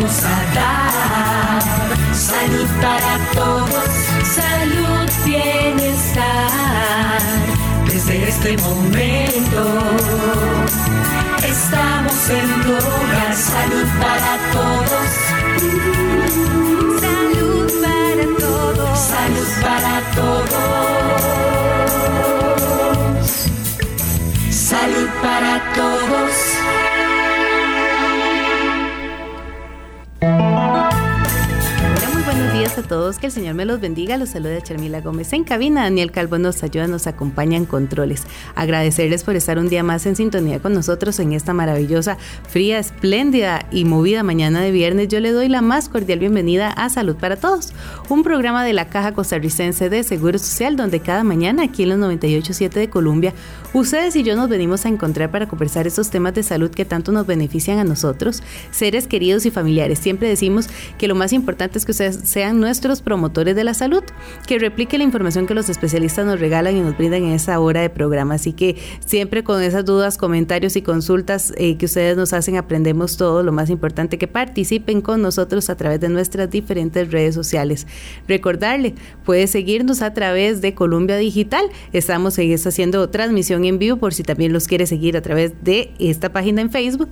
[0.00, 1.60] vamos a.
[2.12, 3.92] Salud para todos,
[4.24, 6.50] salud, bienestar.
[7.86, 9.62] Desde este momento
[11.42, 13.34] estamos en tu hogar.
[13.34, 15.10] Salud para todos.
[17.00, 18.98] Salud para todos.
[18.98, 21.10] Salud para todos.
[24.50, 26.89] Salud para todos.
[32.80, 34.16] A todos, que el Señor me los bendiga.
[34.16, 35.82] Los saluda Charmila Gómez en cabina.
[35.82, 38.22] Daniel Calvo nos ayuda, nos acompaña en controles.
[38.54, 42.16] Agradecerles por estar un día más en sintonía con nosotros en esta maravillosa,
[42.48, 45.08] fría, espléndida y movida mañana de viernes.
[45.08, 47.74] Yo le doy la más cordial bienvenida a Salud para Todos,
[48.08, 51.98] un programa de la Caja Costarricense de Seguro Social, donde cada mañana aquí en los
[51.98, 53.34] 98.7 de Colombia,
[53.74, 57.12] ustedes y yo nos venimos a encontrar para conversar esos temas de salud que tanto
[57.12, 59.98] nos benefician a nosotros, seres queridos y familiares.
[59.98, 62.69] Siempre decimos que lo más importante es que ustedes sean nuestros
[63.02, 64.04] promotores de la salud,
[64.46, 67.80] que replique la información que los especialistas nos regalan y nos brindan en esa hora
[67.80, 68.34] de programa.
[68.34, 73.16] Así que siempre con esas dudas, comentarios y consultas eh, que ustedes nos hacen, aprendemos
[73.16, 73.42] todo.
[73.42, 77.86] Lo más importante que participen con nosotros a través de nuestras diferentes redes sociales.
[78.28, 81.64] Recordarle, puede seguirnos a través de Columbia Digital.
[81.92, 86.32] Estamos haciendo transmisión en vivo por si también los quiere seguir a través de esta
[86.32, 87.08] página en Facebook.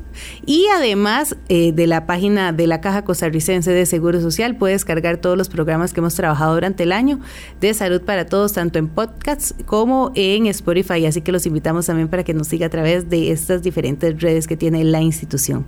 [0.47, 5.19] Y además eh, de la página de la Caja Costarricense de Seguro Social, puede descargar
[5.19, 7.21] todo los programas que hemos trabajado durante el año
[7.61, 11.07] de salud para todos, tanto en podcasts como en Spotify.
[11.07, 14.47] Así que los invitamos también para que nos siga a través de estas diferentes redes
[14.47, 15.67] que tiene la institución.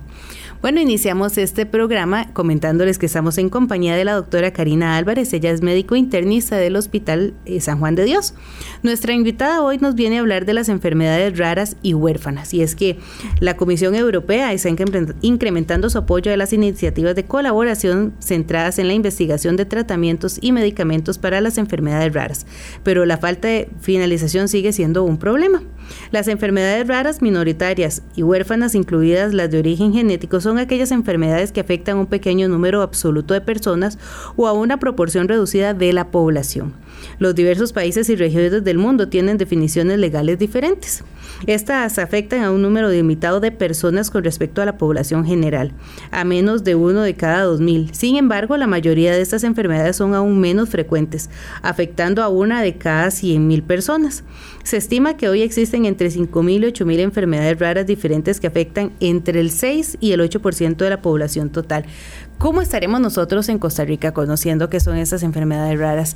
[0.61, 5.33] Bueno, iniciamos este programa comentándoles que estamos en compañía de la doctora Karina Álvarez.
[5.33, 8.35] Ella es médico internista del Hospital eh, San Juan de Dios.
[8.83, 12.53] Nuestra invitada hoy nos viene a hablar de las enfermedades raras y huérfanas.
[12.53, 12.99] Y es que
[13.39, 14.69] la Comisión Europea está
[15.21, 20.51] incrementando su apoyo a las iniciativas de colaboración centradas en la investigación de tratamientos y
[20.51, 22.45] medicamentos para las enfermedades raras.
[22.83, 25.63] Pero la falta de finalización sigue siendo un problema.
[26.11, 31.61] Las enfermedades raras minoritarias y huérfanas, incluidas las de origen genético, son aquellas enfermedades que
[31.61, 33.97] afectan a un pequeño número absoluto de personas
[34.35, 36.73] o a una proporción reducida de la población.
[37.19, 41.03] Los diversos países y regiones del mundo tienen definiciones legales diferentes.
[41.47, 45.71] Estas afectan a un número limitado de personas con respecto a la población general,
[46.11, 47.93] a menos de uno de cada 2.000.
[47.93, 51.29] Sin embargo, la mayoría de estas enfermedades son aún menos frecuentes,
[51.61, 54.23] afectando a una de cada 100.000 personas.
[54.63, 59.39] Se estima que hoy existen entre 5.000 y 8.000 enfermedades raras diferentes que afectan entre
[59.39, 61.85] el 6 y el 8% de la población total.
[62.37, 66.15] ¿Cómo estaremos nosotros en Costa Rica conociendo qué son esas enfermedades raras?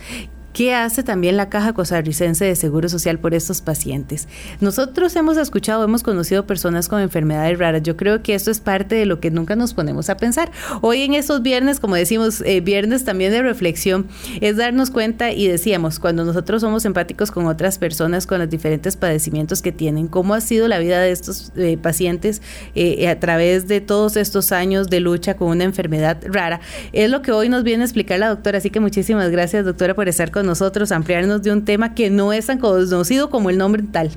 [0.55, 4.29] ¿Qué hace también la Caja Costarricense de Seguro Social por estos pacientes?
[4.61, 7.83] Nosotros hemos escuchado, hemos conocido personas con enfermedades raras.
[7.83, 10.53] Yo creo que esto es parte de lo que nunca nos ponemos a pensar.
[10.79, 14.07] Hoy en estos viernes, como decimos, eh, viernes también de reflexión,
[14.39, 18.95] es darnos cuenta y decíamos, cuando nosotros somos empáticos con otras personas, con los diferentes
[18.95, 22.41] padecimientos que tienen, cómo ha sido la vida de estos eh, pacientes
[22.75, 26.61] eh, a través de todos estos años de lucha con una enfermedad rara.
[26.94, 28.59] Es lo que hoy nos viene a explicar la doctora.
[28.59, 32.33] Así que muchísimas gracias, doctora, por estar con nosotros, ampliarnos de un tema que no
[32.33, 34.11] es tan conocido como el nombre tal.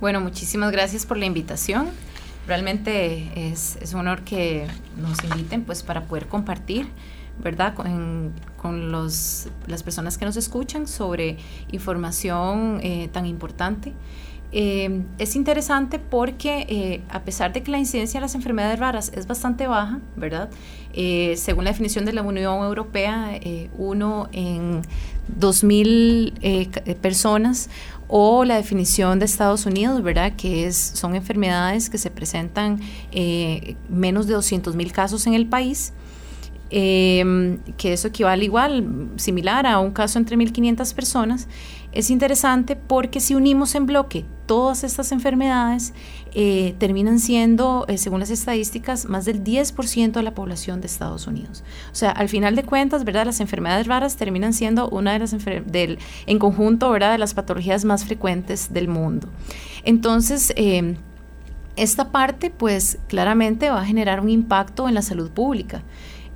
[0.00, 1.88] Bueno, muchísimas gracias por la invitación.
[2.46, 6.86] Realmente es, es un honor que nos inviten pues para poder compartir,
[7.42, 7.74] ¿verdad?
[7.74, 8.32] Con,
[8.64, 11.36] con los, las personas que nos escuchan sobre
[11.70, 13.92] información eh, tan importante.
[14.52, 19.12] Eh, es interesante porque eh, a pesar de que la incidencia de las enfermedades raras
[19.14, 20.48] es bastante baja, ¿verdad?
[20.94, 23.38] según la definición de la Unión Europea,
[23.76, 24.82] uno en
[25.38, 27.70] 2.000 eh, personas
[28.08, 30.34] o la definición de Estados Unidos, ¿verdad?
[30.36, 32.80] Que es, son enfermedades que se presentan
[33.12, 35.92] eh, menos de 200.000 casos en el país.
[36.70, 41.46] Em, que eso equivale igual, similar a un caso entre 1.500 personas,
[41.94, 45.94] es interesante porque si unimos en bloque todas estas enfermedades,
[46.34, 51.26] eh, terminan siendo, eh, según las estadísticas, más del 10% de la población de Estados
[51.26, 51.62] Unidos.
[51.92, 53.26] O sea, al final de cuentas, ¿verdad?
[53.26, 55.36] Las enfermedades raras terminan siendo una de las
[55.66, 57.12] del, en conjunto, ¿verdad?
[57.12, 59.28] De las patologías más frecuentes del mundo.
[59.84, 60.96] Entonces, eh,
[61.76, 65.82] esta parte, pues, claramente va a generar un impacto en la salud pública.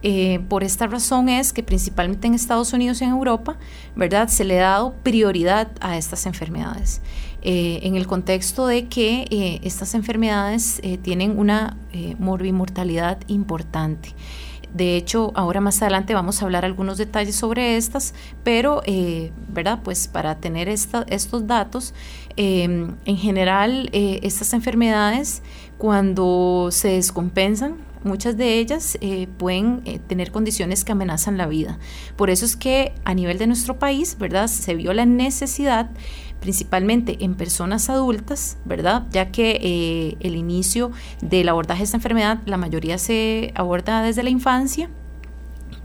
[0.02, 3.56] Eh, por esta razón es que principalmente en Estados Unidos y en Europa,
[3.96, 4.28] ¿verdad?
[4.28, 7.00] Se le ha dado prioridad a estas enfermedades.
[7.42, 11.76] Eh, en el contexto de que eh, estas enfermedades tienen una
[12.18, 14.14] morbimortalidad importante.
[14.74, 18.12] De hecho, ahora más adelante vamos a hablar algunos detalles sobre estas,
[18.44, 18.82] pero,
[19.48, 19.80] ¿verdad?
[19.82, 21.94] Pues para tener estos datos,
[22.36, 25.42] en general, estas enfermedades,
[25.78, 31.78] cuando se descompensan, muchas de ellas eh, pueden eh, tener condiciones que amenazan la vida.
[32.16, 34.46] Por eso es que a nivel de nuestro país, ¿verdad?
[34.48, 35.90] Se vio la necesidad
[36.40, 39.06] principalmente en personas adultas, ¿verdad?
[39.10, 44.22] Ya que eh, el inicio del abordaje de esta enfermedad, la mayoría se aborda desde
[44.22, 44.88] la infancia,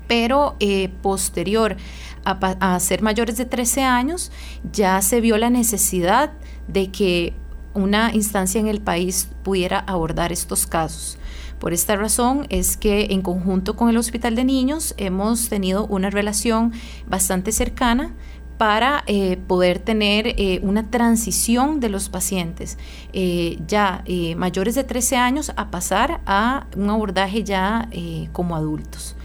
[0.08, 0.58] pero
[1.02, 1.76] posterior
[2.24, 2.32] a,
[2.76, 4.32] a, ser mayores de 13 años,
[4.72, 6.34] ya se vio la necesidad
[6.68, 7.34] de que
[7.74, 11.18] una instancia en el país pudiera abordar estos casos.
[11.60, 16.10] Por esta razón es que en conjunto con el Hospital de Niños hemos tenido una
[16.10, 16.74] relación
[17.08, 18.14] bastante cercana
[18.58, 22.78] para eh, poder tener eh, una transición de los pacientes
[23.12, 24.04] eh, ya
[24.38, 27.90] mayores de 13 años a pasar a un abordaje ya
[28.32, 29.16] como adultos.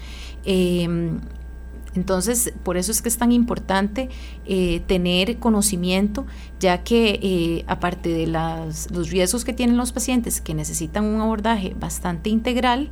[1.95, 4.09] Entonces, por eso es que es tan importante
[4.45, 6.25] eh, tener conocimiento,
[6.59, 11.75] ya que eh, aparte de los riesgos que tienen los pacientes que necesitan un abordaje
[11.79, 12.89] bastante integral,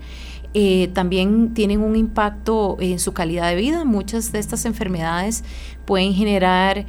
[0.53, 3.85] eh, también tienen un impacto en su calidad de vida.
[3.85, 5.43] Muchas de estas enfermedades
[5.85, 6.85] pueden generar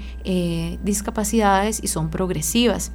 [0.82, 2.92] discapacidades y son progresivas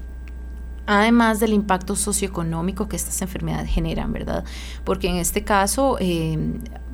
[0.86, 4.44] además del impacto socioeconómico que estas enfermedades generan, ¿verdad?
[4.84, 6.38] Porque en este caso, eh,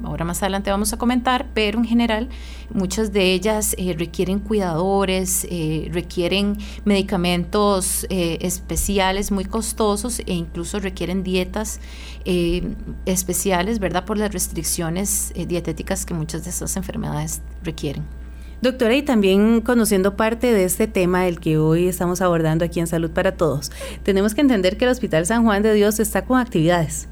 [0.03, 2.29] ahora más adelante vamos a comentar, pero en general
[2.71, 11.23] muchas de ellas eh, requieren cuidadores, eh, requieren medicamentos especiales muy costosos e incluso requieren
[11.23, 11.79] dietas
[13.05, 14.05] especiales, ¿verdad?
[14.05, 18.18] Por las restricciones dietéticas que muchas de estas enfermedades requieren.
[18.61, 22.87] Doctora, y también conociendo parte de este tema del que hoy estamos abordando aquí en
[22.87, 23.71] Salud para Todos,
[24.03, 27.07] tenemos que entender que el Hospital San Juan de Dios está con actividades.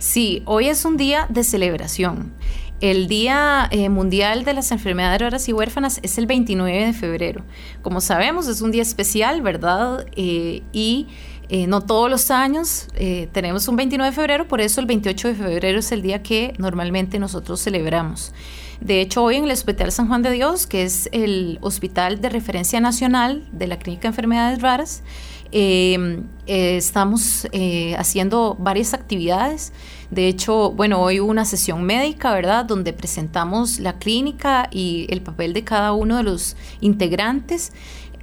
[0.00, 2.32] Sí, hoy es un día de celebración.
[2.80, 7.44] El Día eh, Mundial de las Enfermedades Raras y Huérfanas es el 29 de febrero.
[7.82, 10.06] Como sabemos, es un día especial, ¿verdad?
[10.16, 11.06] Eh, y
[11.50, 12.88] eh, no todos los años
[13.32, 16.54] tenemos un 29 de febrero, por eso el 28 de febrero es el día que
[16.58, 18.32] normalmente nosotros celebramos.
[18.80, 22.30] De hecho, hoy en el Hospital San Juan de Dios, que es el hospital de
[22.30, 25.02] referencia nacional de la Clínica de Enfermedades Raras,
[25.52, 29.74] em, eh, estamos eh, haciendo varias actividades.
[30.10, 32.64] De hecho, bueno, hoy hubo una sesión médica, ¿verdad?
[32.64, 37.72] Donde presentamos la clínica y el papel de cada uno de los integrantes.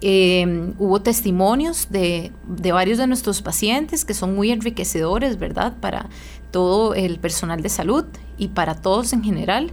[0.02, 5.76] Em, hubo testimonios de, de, varios de nuestros pacientes que son muy enriquecedores, ¿verdad?
[5.80, 6.10] Para
[6.52, 8.06] todo el personal de salud
[8.38, 9.72] y para todos en general.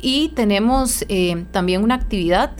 [0.00, 2.52] Y tenemos eh, también una actividad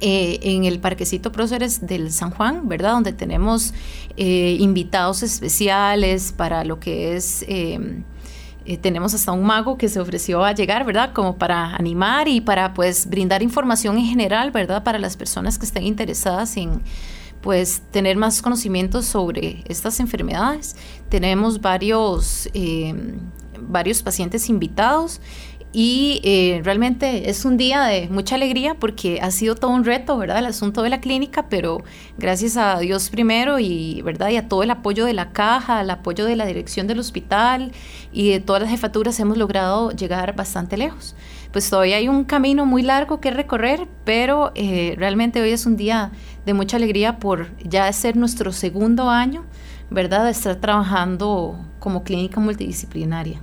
[0.00, 2.92] eh, en el Parquecito Próceres del San Juan, ¿verdad?
[2.92, 3.74] Donde tenemos
[4.16, 7.44] eh, invitados especiales para lo que es...
[8.80, 11.12] tenemos hasta un mago que se ofreció a llegar, ¿verdad?
[11.12, 14.82] Como para animar y para pues brindar información en general, ¿verdad?
[14.84, 16.80] Para las personas que estén interesadas en
[17.42, 20.76] pues tener más conocimientos sobre estas enfermedades.
[21.08, 22.48] Tenemos varios,
[23.60, 25.20] varios pacientes invitados
[25.72, 30.18] y eh, realmente es un día de mucha alegría porque ha sido todo un reto,
[30.18, 30.38] ¿verdad?
[30.38, 31.84] El asunto de la clínica, pero
[32.18, 34.30] gracias a Dios primero y, ¿verdad?
[34.30, 37.70] Y a todo el apoyo de la caja, el apoyo de la dirección del hospital
[38.12, 41.14] y de todas las jefaturas hemos logrado llegar bastante lejos.
[41.52, 45.76] Pues todavía hay un camino muy largo que recorrer, pero eh, realmente hoy es un
[45.76, 46.10] día
[46.46, 49.44] de mucha alegría por ya ser nuestro segundo año,
[49.88, 50.24] ¿verdad?
[50.24, 53.40] De estar trabajando como clínica multidisciplinaria.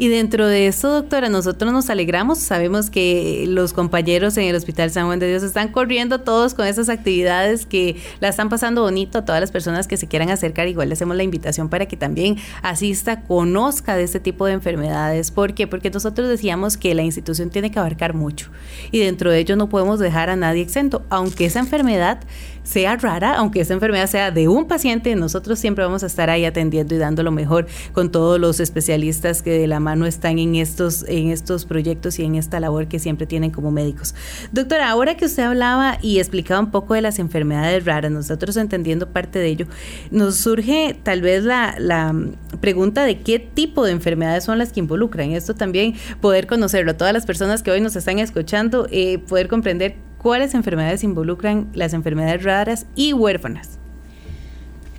[0.00, 2.38] Y dentro de eso, doctora, nosotros nos alegramos.
[2.38, 6.66] Sabemos que los compañeros en el Hospital San Juan de Dios están corriendo todos con
[6.66, 10.68] esas actividades que la están pasando bonito a todas las personas que se quieran acercar.
[10.68, 15.30] Igual le hacemos la invitación para que también asista, conozca de este tipo de enfermedades.
[15.30, 15.66] ¿Por qué?
[15.66, 18.48] Porque nosotros decíamos que la institución tiene que abarcar mucho
[18.92, 22.20] y dentro de ello no podemos dejar a nadie exento, aunque esa enfermedad
[22.62, 26.44] sea rara, aunque esa enfermedad sea de un paciente, nosotros siempre vamos a estar ahí
[26.44, 30.54] atendiendo y dando lo mejor con todos los especialistas que de la mano están en
[30.54, 34.14] estos, en estos proyectos y en esta labor que siempre tienen como médicos.
[34.52, 39.08] Doctora, ahora que usted hablaba y explicaba un poco de las enfermedades raras, nosotros entendiendo
[39.08, 39.66] parte de ello,
[40.10, 42.14] nos surge tal vez la, la
[42.60, 45.32] pregunta de qué tipo de enfermedades son las que involucran.
[45.32, 46.96] Esto también poder conocerlo.
[46.96, 51.94] Todas las personas que hoy nos están escuchando, eh, poder comprender cuáles enfermedades involucran las
[51.94, 53.78] enfermedades raras y huérfanas.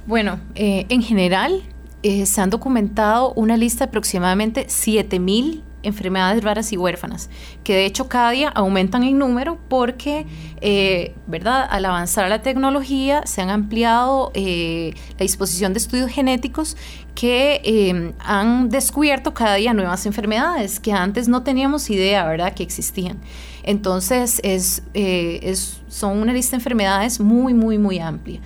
[0.08, 1.62] Bueno, eh, en general
[2.02, 7.30] eh, se han documentado una lista de aproximadamente 7000 enfermedades raras y huérfanas,
[7.64, 10.26] que de hecho cada día aumentan en número porque,
[10.62, 11.68] eh, ¿verdad?
[11.70, 16.78] Al avanzar la tecnología se han ampliado la disposición de estudios genéticos
[17.16, 23.18] que han descubierto cada día nuevas enfermedades que antes no teníamos idea, ¿verdad?, que existían.
[23.64, 28.40] Entonces, eh, es, son una lista de enfermedades muy, muy, muy amplia.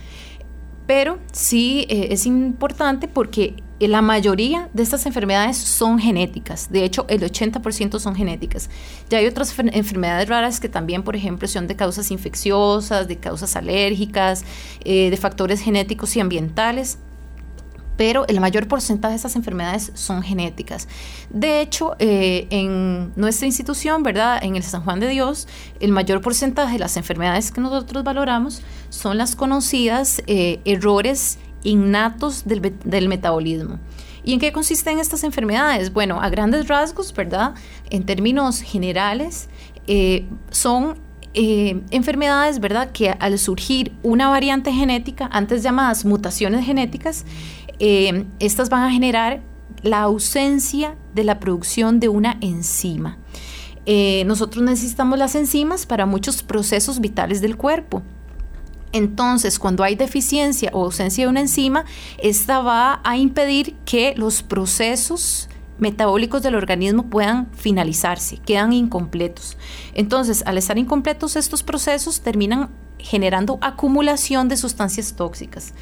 [0.88, 7.06] Pero sí eh, es importante porque la mayoría de estas enfermedades son genéticas, de hecho
[7.10, 8.70] el 80% son genéticas.
[9.10, 13.56] Ya hay otras enfermedades raras que también, por ejemplo, son de causas infecciosas, de causas
[13.56, 14.46] alérgicas,
[14.84, 17.00] eh, de factores genéticos y ambientales
[17.98, 20.88] pero el mayor porcentaje de esas enfermedades son genéticas.
[21.30, 24.44] De hecho, eh, en nuestra institución, ¿verdad?
[24.44, 25.48] En el San Juan de Dios,
[25.80, 32.44] el mayor porcentaje de las enfermedades que nosotros valoramos son las conocidas eh, errores innatos
[32.46, 33.80] del, metabolismo.
[34.24, 35.94] ¿Y en qué consisten estas enfermedades?
[35.94, 37.54] Bueno, a grandes rasgos, ¿verdad?
[37.90, 39.50] En términos generales,
[39.88, 41.04] eh, son
[41.38, 42.94] enfermedades, ¿verdad?
[42.94, 47.26] Que al surgir una variante genética, antes llamadas mutaciones genéticas,
[47.80, 49.42] eh, estas van a generar
[49.82, 53.18] la ausencia de la producción de una enzima.
[53.86, 58.02] Eh, nosotros necesitamos las enzimas para muchos procesos vitales del cuerpo.
[58.92, 61.86] Entonces, cuando hay deficiencia o ausencia de una enzima,
[62.18, 69.58] esta va a impedir que los procesos metabólicos del organismo puedan finalizarse, quedan incompletos.
[69.94, 75.74] Entonces, al estar incompletos estos procesos, terminan generando acumulación de sustancias tóxicas.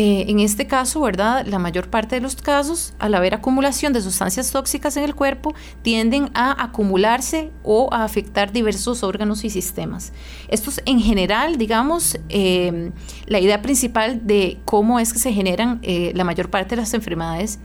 [0.00, 1.44] Eh, en este caso, ¿verdad?
[1.44, 5.56] La mayor parte de los casos, al haber acumulación de sustancias tóxicas en el cuerpo,
[5.82, 10.12] tienden a acumularse o a afectar diversos órganos y sistemas.
[10.46, 12.92] Esto es en general, digamos, eh,
[13.26, 16.94] la idea principal de cómo es que se generan eh, la mayor parte de las
[16.94, 17.58] enfermedades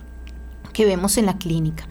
[0.74, 1.86] que vemos en la clínica.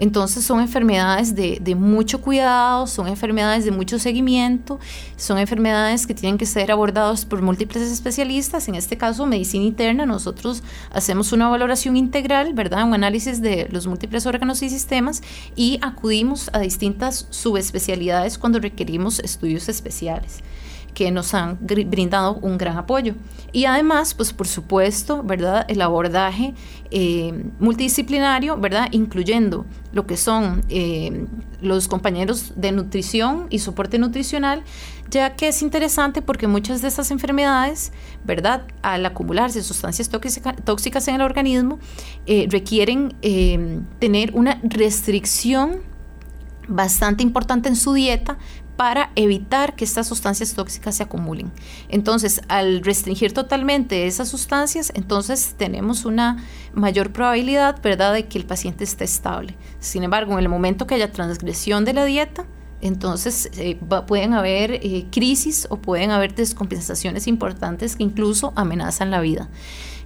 [0.00, 4.78] Entonces son enfermedades de, mucho cuidado, son enfermedades de mucho seguimiento,
[5.16, 8.68] son enfermedades que tienen que ser abordadas por múltiples especialistas.
[8.68, 12.84] En este caso, medicina interna, nosotros hacemos una valoración integral, ¿verdad?
[12.84, 15.22] Un análisis de los múltiples órganos y sistemas
[15.56, 20.42] y acudimos a distintas subespecialidades cuando requerimos estudios especiales
[20.94, 23.14] que nos han brindado un gran apoyo.
[23.52, 25.64] Y además, pues por supuesto, ¿verdad?
[25.68, 26.54] El abordaje
[26.90, 28.88] eh, multidisciplinario, ¿verdad?
[28.92, 31.26] Incluyendo lo que son eh,
[31.62, 34.62] los compañeros de nutrición y soporte nutricional,
[35.10, 37.92] ya que es interesante porque muchas de esas enfermedades,
[38.24, 38.64] ¿verdad?
[38.82, 41.78] Al acumularse sustancias tóxicas en el organismo,
[42.26, 43.14] eh, requieren
[43.98, 45.80] tener una restricción
[46.68, 48.36] bastante importante en su dieta
[48.78, 51.50] para evitar que estas sustancias tóxicas se acumulen.
[51.88, 56.44] Entonces, al restringir totalmente esas sustancias, entonces tenemos una
[56.74, 59.56] mayor probabilidad, ¿verdad?, de que el paciente esté estable.
[59.80, 62.46] Sin embargo, en el momento que haya transgresión de la dieta,
[62.80, 69.20] entonces eh, pueden haber eh, crisis o pueden haber descompensaciones importantes que incluso amenazan la
[69.20, 69.48] vida.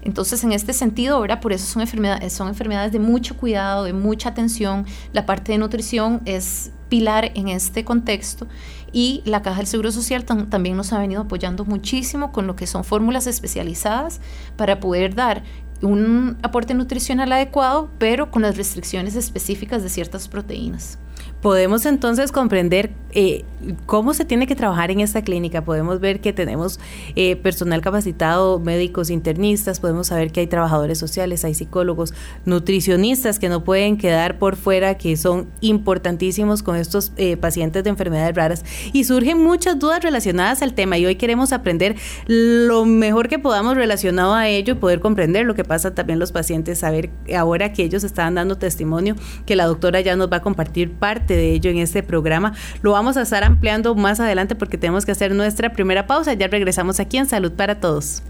[0.00, 1.42] Entonces, en este sentido, ¿verdad?
[1.42, 4.86] Por eso son enfermedades, son enfermedades de mucho cuidado, de mucha atención.
[5.12, 8.46] La parte de nutrición es pilar en este contexto
[8.92, 12.66] y la Caja del Seguro Social también nos ha venido apoyando muchísimo con lo que
[12.66, 14.20] son fórmulas especializadas
[14.58, 15.42] para poder dar
[15.80, 20.98] un aporte nutricional adecuado, pero con las restricciones específicas de ciertas proteínas.
[21.42, 23.44] Podemos entonces comprender eh,
[23.84, 25.64] cómo se tiene que trabajar en esta clínica.
[25.64, 26.80] Podemos ver que tenemos
[27.14, 33.48] eh, personal capacitado, médicos internistas, podemos saber que hay trabajadores sociales, hay psicólogos, nutricionistas que
[33.48, 38.64] no pueden quedar por fuera, que son importantísimos con estos eh, pacientes de enfermedades raras.
[38.92, 41.96] Y surgen muchas dudas relacionadas al tema y hoy queremos aprender
[42.26, 46.32] lo mejor que podamos relacionado a ello y poder comprender lo que pasa también los
[46.32, 50.42] pacientes, saber ahora que ellos estaban dando testimonio, que la doctora ya nos va a
[50.42, 52.54] compartir parte de ello en este programa.
[52.82, 56.34] Lo vamos a estar ampliando más adelante porque tenemos que hacer nuestra primera pausa.
[56.34, 58.22] Ya regresamos aquí en Salud para Todos.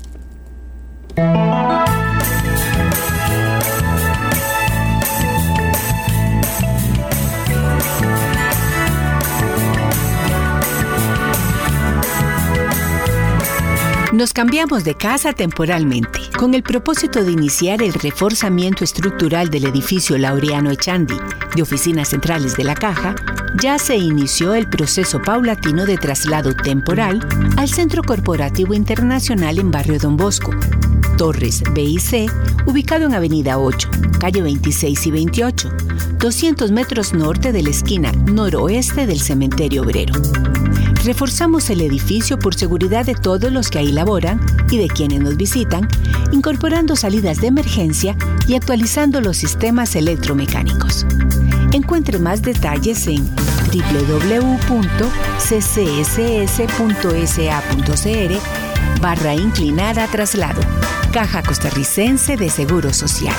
[14.13, 20.19] Nos cambiamos de casa temporalmente, con el propósito de iniciar el reforzamiento estructural del edificio
[20.19, 21.17] Laureano Echandi,
[21.57, 23.15] de oficinas centrales de la Caja,
[23.59, 27.27] ya se inició el proceso paulatino de traslado temporal
[27.57, 30.51] al Centro Corporativo Internacional en Barrio Don Bosco,
[31.17, 32.31] Torres BIC,
[32.67, 33.89] ubicado en Avenida 8,
[34.21, 35.71] calle 26 y 28,
[36.19, 40.13] 200 metros norte de la esquina noroeste del Cementerio Obrero.
[41.05, 44.41] Reforzamos el edificio por seguridad de todos los que ahí laboran
[44.71, 45.89] y de quienes nos visitan,
[46.31, 48.17] incorporando salidas de emergencia
[48.47, 51.05] y actualizando los sistemas electromecánicos.
[51.73, 53.29] Encuentre más detalles en
[53.73, 54.81] www.ccss.sa.cr
[59.01, 60.61] barra inclinada traslado.
[61.13, 63.35] Caja Costarricense de Seguro Social.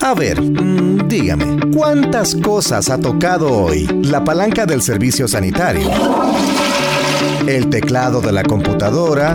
[0.00, 0.38] A ver,
[1.08, 3.86] dígame, ¿cuántas cosas ha tocado hoy?
[4.04, 5.90] La palanca del servicio sanitario,
[7.46, 9.34] el teclado de la computadora,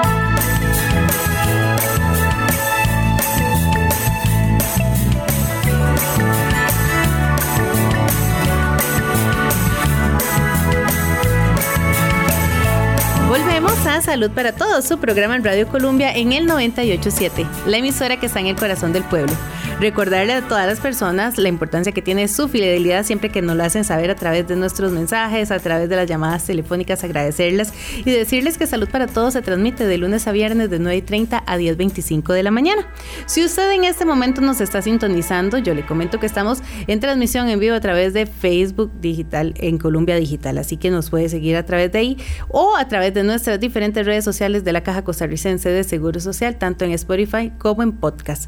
[14.11, 18.41] Salud para Todos, su programa en Radio Colombia en el 987, la emisora que está
[18.41, 19.31] en el corazón del pueblo.
[19.81, 23.63] Recordarle a todas las personas la importancia que tiene su fidelidad siempre que nos lo
[23.63, 28.11] hacen saber a través de nuestros mensajes, a través de las llamadas telefónicas, agradecerlas y
[28.11, 32.31] decirles que Salud para Todos se transmite de lunes a viernes de 9.30 a 10.25
[32.31, 32.87] de la mañana.
[33.25, 37.49] Si usted en este momento nos está sintonizando, yo le comento que estamos en transmisión
[37.49, 41.55] en vivo a través de Facebook Digital en Colombia Digital, así que nos puede seguir
[41.55, 42.17] a través de ahí
[42.49, 46.59] o a través de nuestras diferentes redes sociales de la Caja Costarricense de Seguro Social,
[46.59, 48.47] tanto en Spotify como en podcast.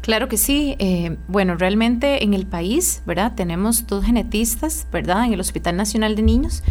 [0.00, 0.76] Claro que sí.
[0.78, 3.34] Eh, bueno, realmente en el país, ¿verdad?
[3.34, 5.26] Tenemos dos genetistas, ¿verdad?
[5.26, 6.62] En el Hospital Nacional de Niños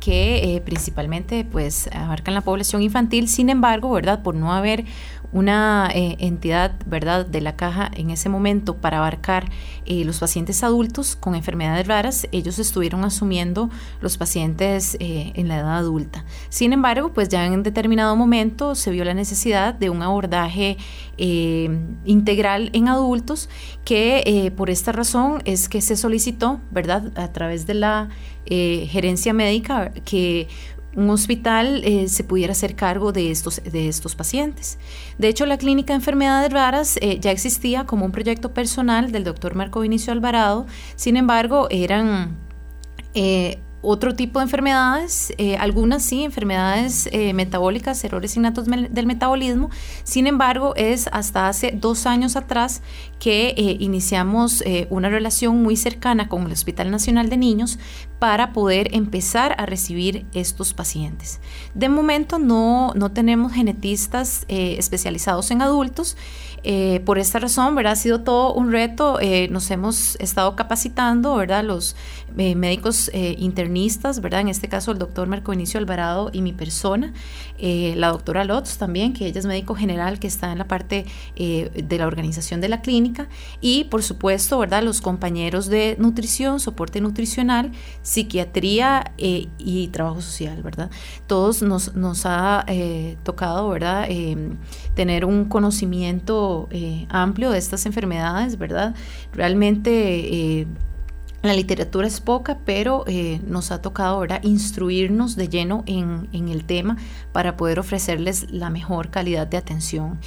[0.00, 4.22] que eh, principalmente pues abarcan la población infantil, sin embargo, ¿verdad?
[4.22, 4.84] Por no haber
[5.32, 9.50] una eh, entidad, ¿verdad?, de la caja en ese momento para abarcar
[9.84, 15.76] eh, los pacientes adultos con enfermedades raras, ellos estuvieron asumiendo los pacientes en la edad
[15.78, 16.24] adulta.
[16.48, 20.76] Sin embargo, pues ya en determinado momento se vio la necesidad de un abordaje
[21.16, 23.48] integral en adultos
[23.84, 28.08] que por esta razón es que se solicitó, ¿verdad?, a través de la
[28.48, 30.46] eh, gerencia médica que
[30.96, 34.78] un hospital eh, se pudiera hacer cargo de estos, de estos pacientes.
[35.18, 39.22] De hecho, la Clínica de Enfermedades Raras eh, ya existía como un proyecto personal del
[39.22, 42.36] doctor Marco Vinicio Alvarado, sin embargo, eran
[43.88, 49.70] otro tipo de enfermedades, eh, algunas sí, enfermedades eh, metabólicas, errores innatos del metabolismo.
[50.02, 52.82] Sin embargo, es hasta hace dos años atrás
[53.20, 57.78] que eh, iniciamos una relación muy cercana con el Hospital Nacional de Niños
[58.18, 61.40] para poder empezar a recibir estos pacientes.
[61.74, 66.16] De momento no, no tenemos genetistas especializados en adultos.
[66.68, 67.92] Eh, por esta razón, ¿verdad?
[67.92, 69.20] Ha sido todo un reto.
[69.20, 71.62] Eh, nos hemos estado capacitando, ¿verdad?
[71.62, 71.94] Los
[72.36, 74.40] eh, médicos internistas, ¿verdad?
[74.40, 77.12] En este caso el doctor Marco Inicio Alvarado y mi persona,
[77.58, 81.98] la doctora Lotz también, que ella es médico general que está en la parte de
[81.98, 83.28] la organización de la clínica
[83.60, 84.82] y por supuesto, ¿verdad?
[84.82, 87.70] Los compañeros de nutrición, soporte nutricional,
[88.06, 90.90] psiquiatría y trabajo social, ¿verdad?
[91.26, 92.64] Todos nos, nos ha
[93.24, 94.06] tocado, ¿verdad?
[94.96, 98.94] tener un conocimiento eh, amplio de estas enfermedades, ¿verdad?
[99.32, 100.66] Realmente eh,
[101.42, 106.48] la literatura es poca, pero eh, nos ha tocado ahora instruirnos de lleno en, en
[106.48, 106.96] el tema
[107.32, 110.18] para poder ofrecerles la mejor calidad de atención.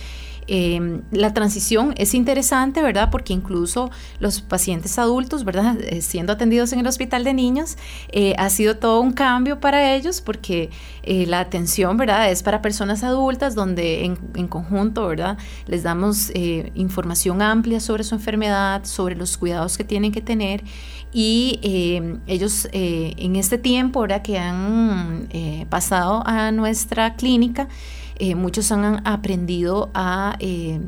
[0.52, 3.12] Em, la transición es interesante, ¿verdad?
[3.12, 5.80] Porque incluso los pacientes adultos, ¿verdad?
[5.80, 7.78] Eh, siendo atendidos en el hospital de niños,
[8.12, 10.72] eh, ha sido todo un cambio para ellos porque
[11.04, 12.32] eh, la atención, ¿verdad?
[12.32, 15.38] Es para personas adultas donde en, en conjunto, ¿verdad?
[15.68, 16.32] Les damos
[16.74, 20.64] información amplia sobre su enfermedad, sobre los cuidados que tienen que tener
[21.14, 24.24] y em, ellos en este tiempo, ¿verdad?
[24.24, 25.28] Que han
[25.70, 27.68] pasado a nuestra clínica,
[28.20, 30.80] eh, muchos han aprendido a, eh,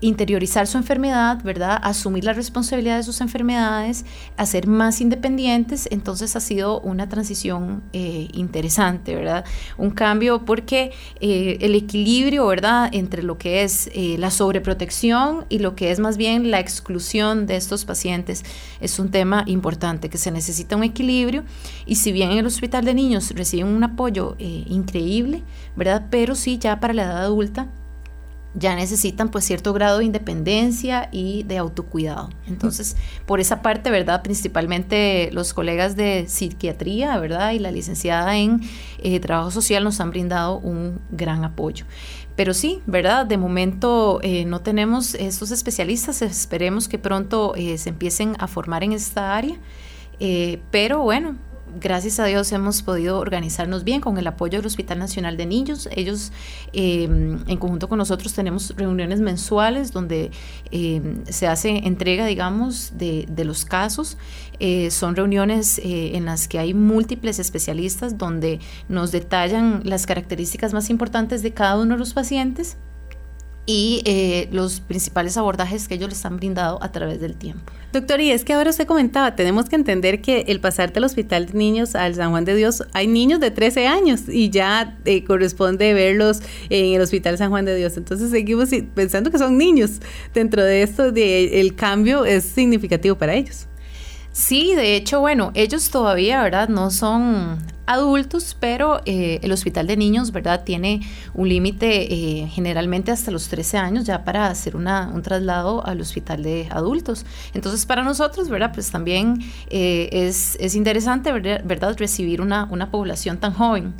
[0.00, 1.78] interiorizar su enfermedad, ¿verdad?
[1.82, 4.04] Asumir la responsabilidad de sus enfermedades,
[4.36, 5.88] a ser más independientes.
[5.90, 9.44] Entonces ha sido una transición eh, interesante, ¿verdad?
[9.76, 12.88] Un cambio porque eh, el equilibrio, ¿verdad?
[12.92, 17.46] Entre lo que es eh, la sobreprotección y lo que es más bien la exclusión
[17.46, 18.44] de estos pacientes
[18.80, 21.44] es un tema importante, que se necesita un equilibrio.
[21.86, 25.42] Y si bien en el hospital de niños reciben un apoyo increíble,
[25.76, 26.06] ¿verdad?
[26.10, 27.68] Pero sí ya para la edad adulta
[28.54, 32.30] ya necesitan pues cierto grado de independencia y de autocuidado.
[32.48, 34.22] Entonces, por esa parte, ¿verdad?
[34.22, 37.52] Principalmente los colegas de psiquiatría, ¿verdad?
[37.52, 38.60] Y la licenciada en
[38.98, 41.84] eh, trabajo social nos han brindado un gran apoyo.
[42.34, 43.26] Pero sí, ¿verdad?
[43.26, 48.82] De momento eh, no tenemos estos especialistas, esperemos que pronto eh, se empiecen a formar
[48.82, 49.56] en esta área.
[50.70, 51.36] pero bueno,
[51.78, 55.88] gracias a Dios hemos podido organizarnos bien con el apoyo del Hospital Nacional de Niños.
[55.92, 56.32] Ellos,
[56.72, 60.30] em, en conjunto con nosotros, tenemos reuniones mensuales donde
[60.70, 64.18] em, se hace entrega, digamos, de, los casos.
[64.58, 70.74] Eh, son reuniones eh, en las que hay múltiples especialistas donde nos detallan las características
[70.74, 72.76] más importantes de cada uno de los pacientes
[73.72, 77.72] y eh, los principales abordajes que ellos les han brindado a través del tiempo.
[77.92, 81.46] Doctor, y es que ahora usted comentaba, tenemos que entender que el pasar del Hospital
[81.46, 85.22] de Niños al San Juan de Dios, hay niños de 13 años y ya eh,
[85.22, 87.96] corresponde verlos en el Hospital San Juan de Dios.
[87.96, 90.00] Entonces seguimos pensando que son niños.
[90.34, 93.68] Dentro de esto, de, el cambio es significativo para ellos.
[94.32, 96.68] Sí, de hecho, bueno, ellos todavía, ¿verdad?
[96.68, 100.62] No son adultos, pero eh, el hospital de niños, ¿verdad?
[100.62, 101.00] Tiene
[101.34, 106.00] un límite eh, generalmente hasta los 13 años ya para hacer una, un traslado al
[106.00, 107.26] hospital de adultos.
[107.54, 108.70] Entonces, para nosotros, ¿verdad?
[108.72, 111.96] Pues también eh, es, es, interesante, ¿verdad?
[111.98, 113.94] Recibir una, una población tan joven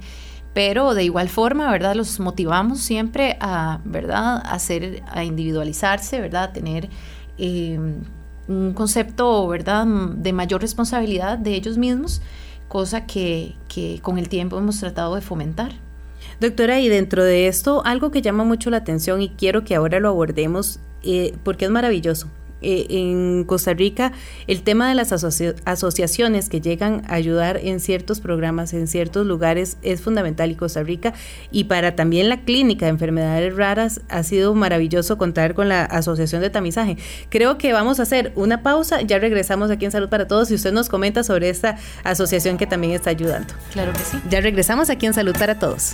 [0.53, 1.95] pero de igual forma, ¿verdad?
[1.95, 4.43] Los motivamos siempre a, ¿verdad?
[4.45, 6.43] A hacer, a individualizarse, ¿verdad?
[6.43, 6.89] A tener
[8.51, 12.21] un concepto, ¿verdad?, de mayor responsabilidad de ellos mismos,
[12.69, 15.73] cosa que, que con el tiempo hemos tratado de fomentar.
[16.41, 20.01] Doctora, y dentro de esto, algo que llama mucho la atención y quiero que ahora
[20.01, 22.29] lo abordemos, eh, porque es maravilloso,
[22.63, 24.13] eh, en Costa Rica
[24.47, 29.77] el tema de las asociaciones que llegan a ayudar en ciertos programas, en ciertos lugares,
[29.83, 31.15] es fundamental y Costa Rica.
[31.51, 36.41] Y para también la clínica de enfermedades raras ha sido maravilloso contar con la Asociación
[36.43, 36.97] de Tamizaje.
[37.29, 40.55] Creo que vamos a hacer una pausa, ya regresamos aquí en Salud para Todos y
[40.55, 43.55] usted nos comenta sobre esta asociación que también está ayudando.
[43.73, 44.19] Claro que sí.
[44.29, 45.93] Ya regresamos aquí en Salud para Todos.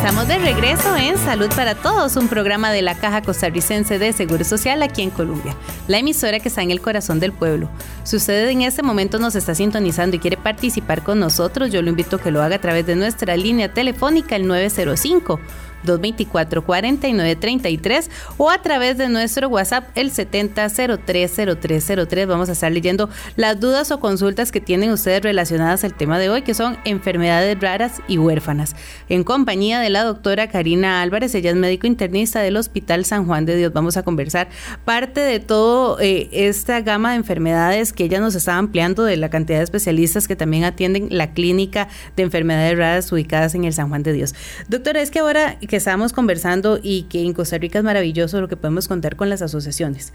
[0.00, 4.44] Estamos de regreso en Salud para Todos, un programa de la Caja Costarricense de Seguro
[4.44, 5.54] Social aquí en Colombia,
[5.88, 7.68] la emisora que está en el corazón del pueblo.
[8.02, 11.90] Si usted en este momento nos está sintonizando y quiere participar con nosotros, yo lo
[11.90, 15.38] invito a que lo haga a través de nuestra línea telefónica el 905
[15.84, 22.26] 224-4933 o a través de nuestro WhatsApp el 70030303.
[22.26, 26.30] Vamos a estar leyendo las dudas o consultas que tienen ustedes relacionadas al tema de
[26.30, 28.74] hoy, que son enfermedades raras y huérfanas.
[29.08, 33.46] En compañía de la doctora Karina Álvarez, ella es médico internista del Hospital San Juan
[33.46, 33.72] de Dios.
[33.72, 34.48] Vamos a conversar
[34.84, 39.30] parte de todo eh, esta gama de enfermedades que ella nos está ampliando de la
[39.30, 43.88] cantidad de especialistas que también atienden la clínica de enfermedades raras ubicadas en el San
[43.88, 44.34] Juan de Dios.
[44.68, 48.48] Doctora, es que ahora que estábamos conversando y que en Costa Rica es maravilloso lo
[48.48, 50.12] que podemos contar con las asociaciones.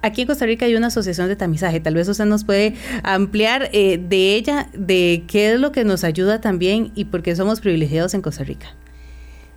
[0.00, 3.68] Aquí en Costa Rica hay una asociación de tamizaje, tal vez usted nos puede ampliar
[3.72, 7.60] eh, de ella, de qué es lo que nos ayuda también y por qué somos
[7.60, 8.76] privilegiados en Costa Rica.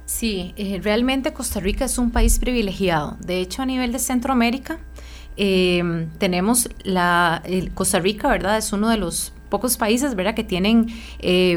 [0.07, 3.15] Sí, eh, realmente Costa Rica es un país privilegiado.
[3.23, 4.79] De hecho, a nivel de Centroamérica,
[5.37, 7.43] eh, tenemos la
[7.75, 8.57] Costa Rica, ¿verdad?
[8.57, 10.87] Es uno de los pocos países, ¿verdad?, que tienen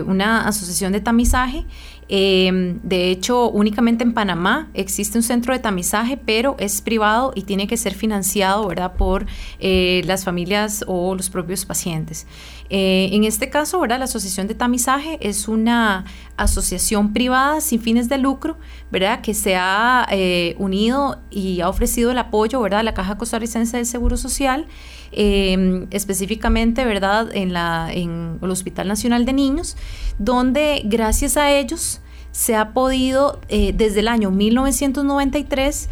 [0.06, 1.64] una asociación de tamizaje
[2.08, 7.42] Em, de hecho, únicamente en Panamá existe un centro de tamizaje, pero es privado y
[7.42, 8.94] tiene que ser financiado ¿verdad?
[8.94, 9.26] por
[9.60, 12.26] eh, las familias o los propios pacientes.
[12.70, 13.98] Eh, en este caso, ¿verdad?
[13.98, 16.04] la Asociación de Tamizaje es una
[16.36, 18.58] asociación privada sin fines de lucro,
[18.90, 19.22] ¿verdad?
[19.22, 22.80] que se ha eh, unido y ha ofrecido el apoyo ¿verdad?
[22.80, 24.66] a la Caja Costarricense del Seguro Social.
[25.10, 29.76] específicamente, ¿verdad?, en, la, en el Hospital Nacional de Niños,
[30.18, 32.02] donde gracias a ellos
[32.38, 35.88] se ha podido eh, desde el año 1993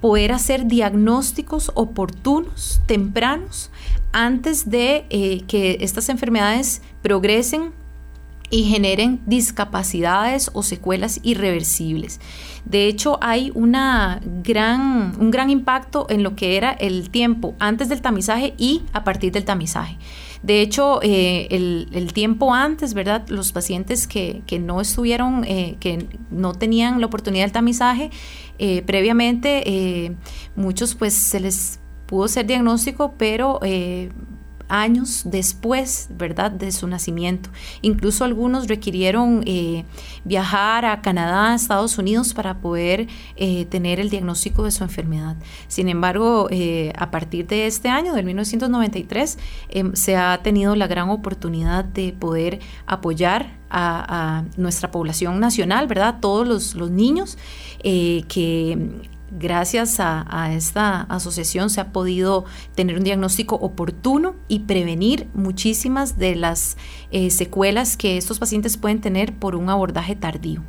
[0.00, 3.70] poder hacer diagnósticos oportunos, tempranos,
[4.12, 7.72] antes de eh, que estas enfermedades progresen
[8.50, 12.20] y generen discapacidades o secuelas irreversibles.
[12.64, 17.88] De hecho, hay una gran, un gran impacto en lo que era el tiempo antes
[17.88, 19.98] del tamizaje y a partir del tamizaje.
[20.42, 23.28] De hecho, eh, el, tiempo antes, ¿verdad?
[23.28, 28.10] Los pacientes que, no estuvieron, eh, que no tenían la oportunidad del tamizaje,
[28.58, 30.16] eh, previamente
[30.56, 33.60] muchos pues se les pudo ser diagnóstico, pero
[34.70, 37.50] años después, ¿verdad?, de su nacimiento.
[37.82, 39.84] Incluso algunos requirieron eh,
[40.24, 45.36] viajar a Canadá, Estados Unidos para poder eh, tener el diagnóstico de su enfermedad.
[45.68, 50.86] Sin embargo, eh, a partir de este año, del 1993, em, se ha tenido la
[50.86, 56.18] gran oportunidad de poder apoyar a, nuestra población nacional, ¿verdad?
[56.20, 57.38] Todos los niños
[57.82, 66.18] que gracias a, esta asociación se ha podido tener un diagnóstico oportuno y prevenir muchísimas
[66.18, 66.76] de las
[67.10, 70.62] eh, secuelas que estos pacientes pueden tener por un abordaje tardío.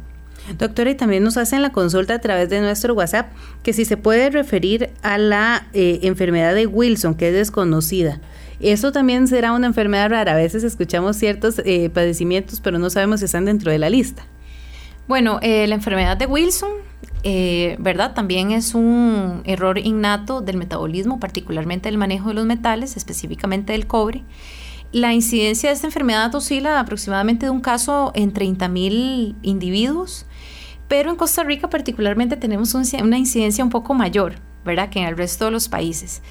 [0.57, 3.31] Doctora, y también nos hacen la consulta a través de nuestro WhatsApp
[3.63, 8.19] que si se puede referir a la eh, enfermedad de Wilson, que es desconocida.
[8.59, 10.33] Eso también será una enfermedad rara.
[10.33, 14.25] A veces escuchamos ciertos eh, padecimientos, pero no sabemos si están dentro de la lista.
[15.07, 16.90] Bueno, la enfermedad de Wilson
[17.23, 18.13] eh, ¿verdad?
[18.13, 23.87] También es un error innato del metabolismo, particularmente del manejo de los metales, específicamente del
[23.87, 24.23] cobre.
[24.91, 30.25] La incidencia de esta enfermedad oscila aproximadamente de un caso en 30.000 individuos,
[30.87, 35.15] pero en Costa Rica particularmente tenemos una incidencia un poco mayor, ¿verdad?, que en el
[35.15, 36.21] resto de los países.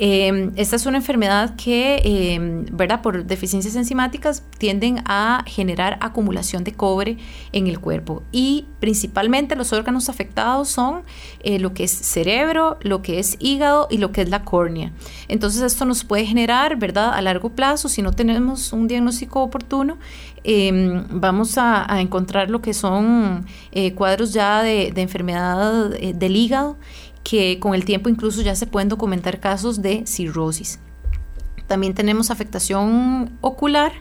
[0.00, 3.02] Em, esta es una enfermedad que, em, ¿verdad?
[3.02, 7.18] Por deficiencias enzimáticas tienden a generar acumulación de cobre
[7.52, 11.02] en el cuerpo y principalmente los órganos afectados son
[11.42, 14.92] eh, lo que es cerebro, lo que es hígado y lo que es la córnea.
[15.26, 17.12] Entonces esto nos puede generar, ¿verdad?
[17.12, 19.98] A largo plazo, si no tenemos un diagnóstico oportuno,
[20.44, 26.76] em, vamos a, encontrar lo que son eh, cuadros ya de, enfermedad eh, del hígado
[27.28, 30.78] que con el tiempo incluso ya se pueden documentar casos de cirrosis.
[31.66, 33.92] También tenemos afectación ocular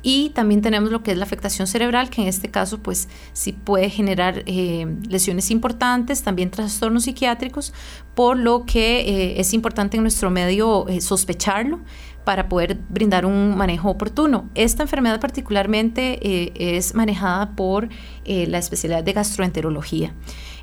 [0.00, 3.52] y también tenemos lo que es la afectación cerebral, que en este caso pues sí
[3.52, 7.74] puede generar eh, lesiones importantes, también trastornos psiquiátricos,
[8.14, 11.80] por lo que eh, es importante en nuestro medio eh, sospecharlo
[12.24, 14.48] para poder brindar un manejo oportuno.
[14.54, 17.88] Esta enfermedad particularmente es manejada por
[18.26, 20.14] la especialidad de gastroenterología.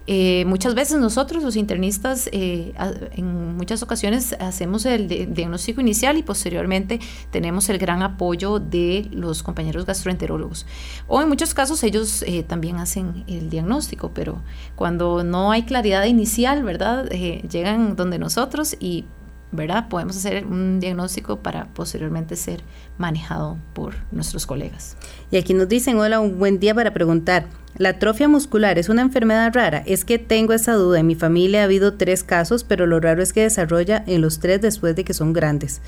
[0.07, 2.73] Eh, muchas veces nosotros, los internistas, eh,
[3.11, 9.43] en muchas ocasiones hacemos el diagnóstico inicial y posteriormente tenemos el gran apoyo de los
[9.43, 10.65] compañeros gastroenterólogos.
[11.07, 14.41] O en muchos casos ellos eh, también hacen el diagnóstico, pero
[14.75, 17.09] cuando no hay claridad inicial, ¿verdad?
[17.09, 19.05] llegan donde nosotros y
[19.51, 19.87] ¿verdad?
[19.89, 22.63] Podemos hacer un diagnóstico para posteriormente ser
[22.97, 24.97] manejado por nuestros colegas.
[25.31, 27.47] Y aquí nos dicen, hola, un buen día para preguntar.
[27.77, 29.83] La atrofia muscular es una enfermedad rara.
[29.85, 30.99] Es que tengo esa duda.
[30.99, 34.39] En mi familia ha habido tres casos, pero lo raro es que desarrolla en los
[34.39, 35.81] tres después de que son grandes.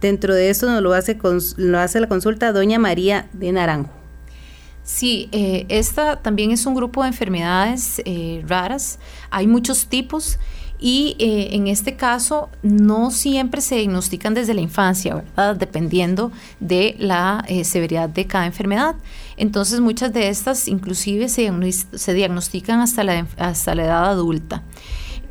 [0.00, 1.18] Dentro de esto nos lo hace,
[1.56, 4.02] lo hace la consulta doña María de Naranjo.
[4.84, 8.98] Sí, eh, esta también es un grupo de enfermedades eh, raras.
[9.30, 10.38] Hay muchos tipos
[10.82, 15.54] y eh, en este caso no siempre se diagnostican desde la infancia, ¿verdad?
[15.54, 18.96] Dependiendo de la eh, severidad de cada enfermedad.
[19.36, 24.64] Entonces muchas de estas inclusive se, se diagnostican hasta la, hasta la edad adulta.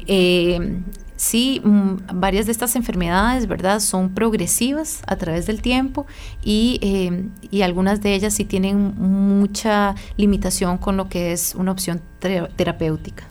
[0.08, 0.80] Eh,
[1.18, 3.82] sí, mm, varias de estas enfermedades, ¿verdad?
[3.82, 6.06] Son progresivas a través del tiempo
[6.46, 6.80] y,
[7.52, 13.31] y, algunas de ellas sí tienen mucha limitación con lo que es una opción terapéutica.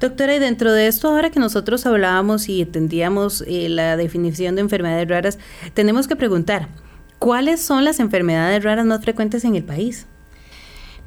[0.00, 4.62] Doctora, y dentro de esto, ahora que nosotros hablábamos y entendíamos eh, la definición de
[4.62, 5.38] enfermedades raras,
[5.74, 6.68] tenemos que preguntar,
[7.18, 10.06] ¿cuáles son las enfermedades raras más frecuentes en el país?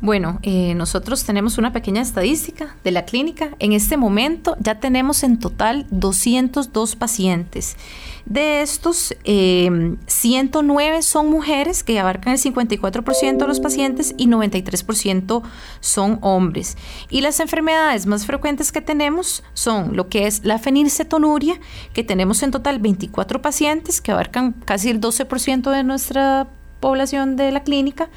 [0.04, 3.52] Bueno, eh, nosotros tenemos una pequeña estadística de la clínica.
[3.60, 7.78] En este momento ya tenemos en total 202 pacientes.
[8.26, 15.42] De estos, 109 em, son mujeres que abarcan el 54% de los pacientes y 93%
[15.80, 16.76] son hombres.
[17.10, 21.62] Y las enfermedades más frecuentes que tenemos son lo que es la fenilcetonuria,
[21.94, 26.50] que tenemos en total 24 pacientes que abarcan casi el 12% de nuestra
[26.84, 28.10] población de la clínica.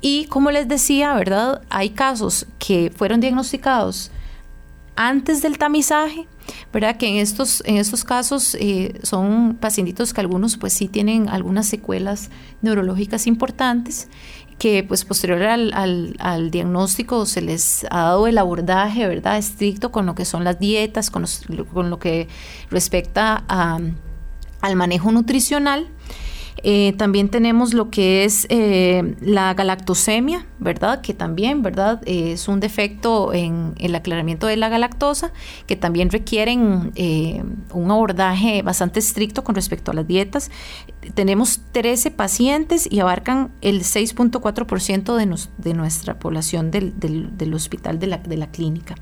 [0.00, 1.60] Y como les decía, ¿verdad?
[1.68, 4.10] Hay casos que fueron diagnosticados
[4.96, 6.26] antes del tamizaje,
[6.72, 6.96] ¿verdad?
[6.96, 11.66] Que en estos, en estos casos eh, son pacientitos que algunos pues sí tienen algunas
[11.66, 12.30] secuelas
[12.62, 14.08] neurológicas importantes
[14.58, 19.36] que pues posterior al, al, diagnóstico se les ha dado el abordaje, ¿verdad?
[19.36, 21.26] Estricto con lo que son las dietas, con,
[21.74, 22.28] con lo que
[22.70, 23.78] respecta a,
[24.62, 25.90] al manejo nutricional
[26.68, 31.00] Eh, también tenemos lo que es eh, la galactosemia, ¿verdad?
[31.00, 32.02] Que también, ¿verdad?
[32.06, 35.32] es un defecto en el aclaramiento de la galactosa,
[35.68, 36.92] que también requieren
[37.72, 40.50] un abordaje bastante estricto con respecto a las dietas.
[41.14, 48.18] Tenemos 13 pacientes y abarcan el 6.4% de, de nuestra población del, hospital de la,
[48.18, 48.96] de la clínica.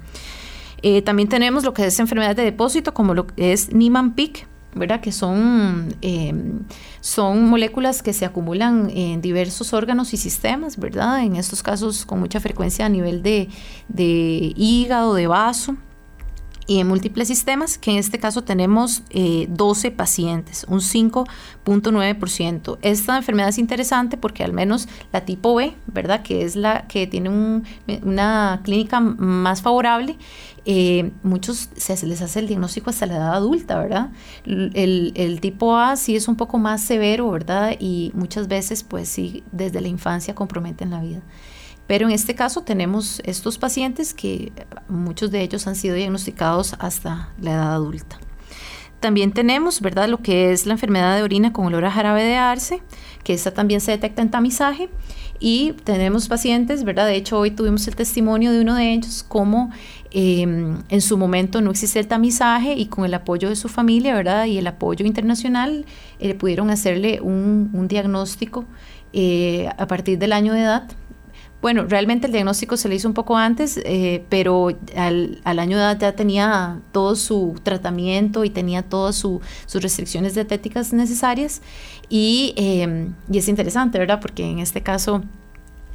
[1.07, 5.01] también tenemos lo que es enfermedad de depósito, como lo que es Niemann-Pick, ¿verdad?
[5.01, 6.61] Que son, em,
[7.01, 11.23] son moléculas que se acumulan en diversos órganos y sistemas, ¿verdad?
[11.23, 13.49] En estos casos con mucha frecuencia a nivel de,
[13.89, 15.77] de hígado, de vaso
[16.67, 22.79] y en múltiples sistemas, que en este caso tenemos 12 eh, pacientes, un 5.9%.
[22.83, 26.23] Esta enfermedad es interesante porque al menos la tipo B, ¿verdad?
[26.23, 27.63] Que es la que tiene
[28.03, 30.17] una clínica más favorable,
[30.67, 34.11] eh, muchos se les hace el diagnóstico hasta la edad adulta, ¿verdad?
[34.47, 37.77] El, el, tipo A sí es un poco más severo, ¿verdad?
[37.79, 41.21] Y muchas veces, pues sí, desde la infancia comprometen la vida.
[41.87, 44.53] Pero en este caso tenemos estos pacientes que
[44.89, 48.19] muchos de ellos han sido diagnosticados hasta la edad adulta.
[49.01, 52.37] También tenemos, ¿verdad?, lo que es la enfermedad de orina con olor a jarabe de
[52.37, 52.83] arce,
[53.23, 54.89] que esta también se detecta en tamizaje.
[55.39, 57.07] Y tenemos pacientes, ¿verdad?
[57.07, 59.71] De hecho, hoy tuvimos el testimonio de uno de ellos, como
[60.11, 64.15] em, en su momento no existe el tamizaje y con el apoyo de su familia,
[64.15, 64.47] ¿verdad?
[64.47, 65.85] Y el apoyo internacional,
[66.19, 68.65] eh, pudieron hacerle un, diagnóstico
[69.13, 70.89] eh, a partir del año de edad
[71.65, 75.83] bueno, realmente el diagnóstico se le hizo un poco antes, eh, pero al, año de
[75.83, 79.41] edad ya tenía todo su tratamiento y tenía todas sus
[79.73, 81.63] restricciones dietéticas necesarias.
[82.11, 84.21] Y, eh, y es interesante, ¿verdad?
[84.21, 85.23] Porque en este caso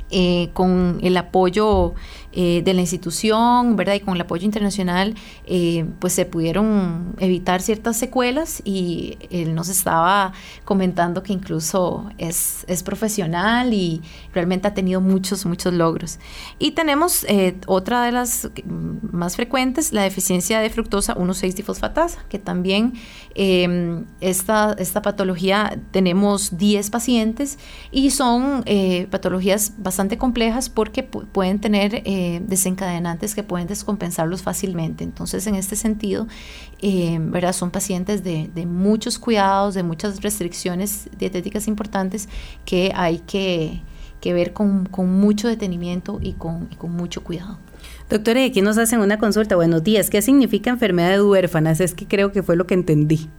[0.10, 1.94] eh, con el apoyo
[2.32, 3.96] eh, de la institución, ¿verdad?
[3.96, 5.16] Y con el apoyo internacional,
[5.46, 10.34] eh, pues se pudieron evitar ciertas secuelas y él nos estaba
[10.66, 14.02] comentando que incluso es, es profesional y
[14.34, 16.20] realmente ha tenido muchos, muchos logros.
[16.60, 17.26] Y tenemos
[17.66, 18.50] otra de las
[19.12, 22.94] más frecuentes, la deficiencia de fructosa 1,6-difosfatasa, que también
[23.36, 27.58] esta, esta patología tenemos 10 pacientes
[27.92, 28.64] y son
[29.10, 35.04] patologías bastante complejas porque pueden tener eh, desencadenantes que pueden descompensarlos fácilmente.
[35.04, 36.28] Entonces, en este sentido,
[36.82, 37.54] eh, ¿verdad?
[37.54, 42.30] son pacientes de, muchos cuidados, de muchas restricciones dietéticas importantes
[42.66, 43.82] que hay que,
[44.24, 47.58] ver con, mucho detenimiento y con, y mucho cuidado.
[48.10, 49.56] Doctora, aquí nos hacen una consulta.
[49.56, 50.10] Buenos días.
[50.10, 51.80] ¿Qué significa enfermedad de huérfanas?
[51.80, 53.30] Es que creo que fue lo que entendí.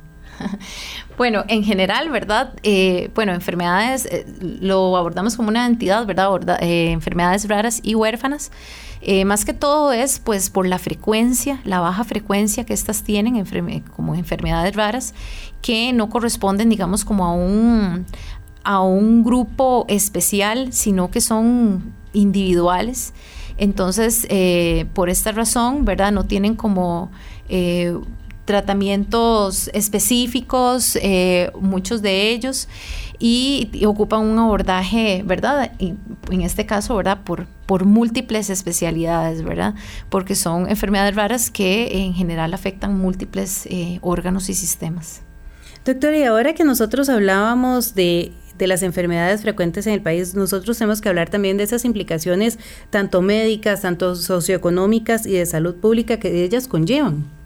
[1.17, 2.55] Bueno, en general, ¿verdad?
[2.63, 6.31] Eh, bueno, enfermedades eh, lo abordamos como una entidad, ¿verdad?
[6.63, 8.51] Eh, enfermedades raras y huérfanas.
[9.27, 13.45] más que todo es pues por la frecuencia, la baja frecuencia que estas tienen
[13.95, 15.15] como enfermedades raras
[15.63, 18.07] que no corresponden, digamos, como a un,
[18.65, 23.13] a un grupo especial, sino que son individuales.
[23.59, 24.27] Entonces,
[24.95, 26.13] por esta razón, ¿verdad?
[26.13, 27.11] No tienen como
[28.51, 32.67] tratamientos específicos, eh, muchos de ellos,
[33.21, 35.71] y, ocupan un abordaje, ¿verdad?
[35.79, 35.95] Y
[36.33, 37.23] en este caso, ¿verdad?
[37.23, 39.77] Por, por múltiples especialidades, ¿verdad?
[40.09, 45.23] Porque son enfermedades raras que en general afectan múltiples eh, órganos y sistemas.
[45.85, 50.77] Doctora, y ahora que nosotros hablábamos de de las enfermedades frecuentes en el país, nosotros
[50.77, 52.59] tenemos que hablar también de esas implicaciones
[52.91, 57.40] tanto médicas, tanto socioeconómicas y de salud pública que ellas conllevan.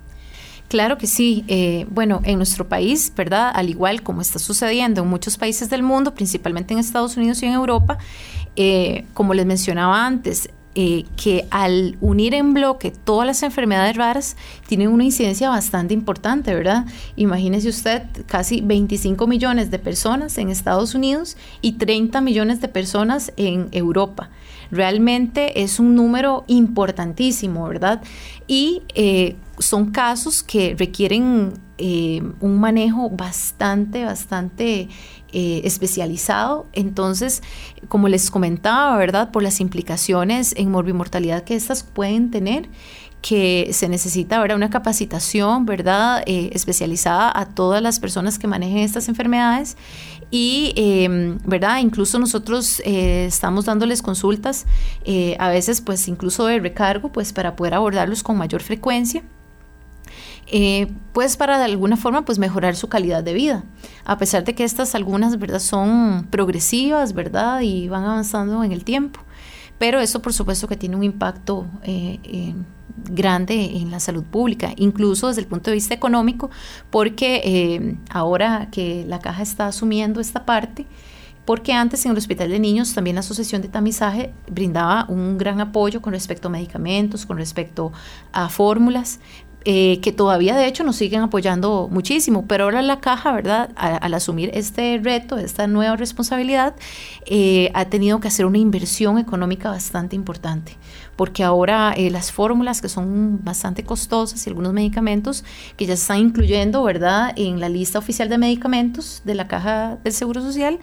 [0.69, 1.45] Claro que sí.
[1.49, 3.53] Eh, bueno, en nuestro país, ¿verdad?
[3.55, 7.47] Al igual como está sucediendo en muchos países del mundo, principalmente en Estados Unidos y
[7.47, 7.99] en Europa,
[8.57, 14.37] eh, como les mencionaba antes, eh, que al unir en bloque todas las enfermedades raras
[14.67, 16.87] tienen una incidencia bastante importante, ¿verdad?
[17.15, 23.33] Imagínese usted casi 25 millones de personas en Estados Unidos y 30 millones de personas
[23.37, 24.31] en Europa.
[24.71, 28.03] Realmente es un número importantísimo, ¿verdad?
[28.47, 28.83] Y
[29.59, 34.89] son casos que requieren eh, un manejo bastante, bastante
[35.33, 36.67] eh, especializado.
[36.73, 37.43] Entonces,
[37.89, 39.31] como les comentaba, ¿verdad?
[39.31, 42.69] Por las implicaciones en morbimortalidad que estas pueden tener,
[43.23, 48.79] que se necesita ahora una capacitación, ¿verdad?, eh, especializada a todas las personas que manejen
[48.79, 49.77] estas enfermedades
[50.31, 54.67] y, em, ¿verdad?, incluso nosotros estamos dándoles consultas,
[55.39, 59.23] a veces pues incluso de recargo, pues para poder abordarlos con mayor frecuencia
[60.47, 63.65] eh, pues para de alguna forma pues mejorar su calidad de vida,
[64.05, 68.85] a pesar de que estas algunas, ¿verdad?, son progresivas, ¿verdad?, y van avanzando en el
[68.85, 69.21] tiempo.
[69.85, 72.55] Pero eso por supuesto que tiene un impacto eh,
[73.11, 76.49] grande en la salud pública, incluso desde el punto de vista económico,
[76.89, 80.87] porque ahora que la caja está asumiendo esta parte,
[81.45, 85.61] porque antes en el Hospital de Niños también la Asociación de Tamizaje brindaba un gran
[85.61, 87.93] apoyo con respecto a medicamentos, con respecto
[88.33, 89.21] a fórmulas,
[89.67, 93.71] eh, que todavía de hecho nos siguen apoyando muchísimo, pero ahora la caja, ¿verdad?
[93.77, 96.75] al asumir este reto, esta nueva responsabilidad,
[97.25, 100.77] eh, ha tenido que hacer una inversión económica bastante importante,
[101.17, 105.45] porque ahora eh, las fórmulas que son bastante costosas y algunos medicamentos
[105.79, 107.33] que ya se están incluyendo, ¿verdad?
[107.37, 110.79] En la lista oficial de medicamentos de la caja del Seguro Social,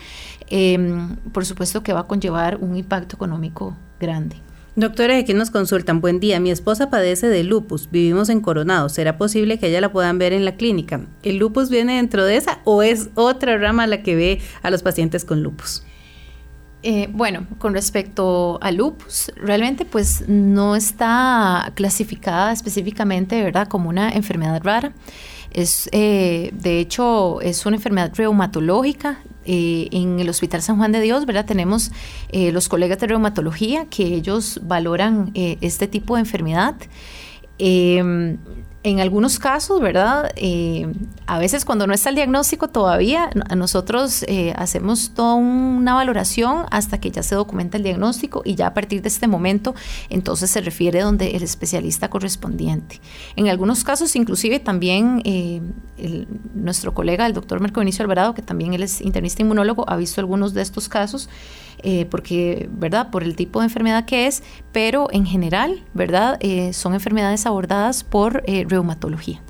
[0.50, 4.38] em, por supuesto que va a conllevar un impacto económico grande.
[4.78, 6.00] Doctora, aquí nos consultan.
[6.00, 7.92] Buen día, mi esposa padece de lupus.
[7.92, 8.88] Vivimos en Coronado.
[8.88, 11.02] ¿Será posible que ella la puedan ver en la clínica?
[11.24, 14.82] ¿El lupus viene dentro de esa o es otra rama la que ve a los
[14.82, 15.84] pacientes con lupus?
[16.84, 24.10] Eh, bueno, con respecto al lupus, realmente pues no está clasificada específicamente, ¿verdad?, como una
[24.14, 24.94] enfermedad rara.
[25.52, 29.20] Es, eh, de hecho, es una enfermedad reumatológica.
[29.46, 31.46] Eh, en el Hospital San Juan de Dios, ¿verdad?
[31.46, 31.92] Tenemos
[32.30, 36.76] eh, los colegas de reumatología que ellos valoran este tipo de enfermedad.
[38.84, 40.32] En algunos casos, ¿verdad?
[40.36, 40.92] Eh,
[41.28, 47.00] a veces cuando no está el diagnóstico todavía, nosotros eh, hacemos toda una valoración hasta
[47.00, 49.76] que ya se documenta el diagnóstico y ya a partir de este momento
[50.10, 53.02] entonces se refiere donde el especialista correspondiente.
[53.36, 55.62] En algunos casos inclusive también eh,
[56.56, 60.22] nuestro colega, el doctor Marco Benicio Alvarado, que también él es internista inmunólogo, ha visto
[60.22, 61.30] algunos de estos casos
[61.84, 63.10] eh, porque, ¿verdad?
[63.12, 66.38] Por el tipo de enfermedad que es, pero en general, ¿verdad?
[66.40, 69.42] Eh, son enfermedades abordadas por eh, reumatología.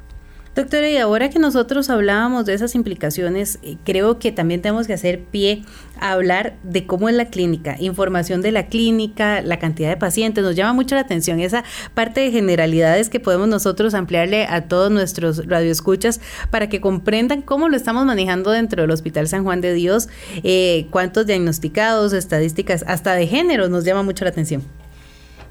[0.54, 4.92] Doctora, y ahora que nosotros hablábamos de esas implicaciones, eh, creo que también tenemos que
[4.92, 5.64] hacer pie
[5.98, 10.44] a hablar de cómo es la clínica, información de la clínica, la cantidad de pacientes.
[10.44, 14.92] Nos llama mucho la atención esa parte de generalidades que podemos nosotros ampliarle a todos
[14.92, 19.74] nuestros radioescuchas para que comprendan cómo lo estamos manejando dentro del Hospital San Juan de
[19.74, 20.10] Dios,
[20.44, 24.64] eh, cuántos diagnosticados, estadísticas, hasta de género, nos llama mucho la atención.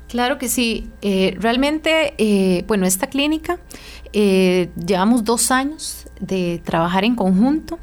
[0.09, 0.91] Claro que sí.
[1.03, 3.61] Eh, realmente, bueno, esta clínica
[4.13, 7.79] eh, llevamos dos años de trabajar en conjunto.